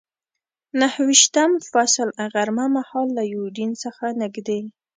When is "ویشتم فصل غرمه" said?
1.07-2.65